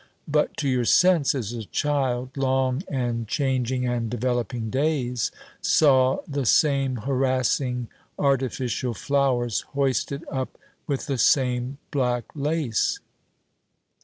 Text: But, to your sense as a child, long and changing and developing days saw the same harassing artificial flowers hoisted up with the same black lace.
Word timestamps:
But, 0.27 0.57
to 0.57 0.67
your 0.67 0.85
sense 0.85 1.35
as 1.35 1.53
a 1.53 1.65
child, 1.65 2.35
long 2.35 2.81
and 2.87 3.27
changing 3.27 3.87
and 3.87 4.09
developing 4.09 4.71
days 4.71 5.29
saw 5.61 6.21
the 6.27 6.43
same 6.47 6.95
harassing 6.95 7.87
artificial 8.17 8.95
flowers 8.95 9.61
hoisted 9.77 10.25
up 10.31 10.57
with 10.87 11.05
the 11.05 11.19
same 11.19 11.77
black 11.91 12.25
lace. 12.33 12.97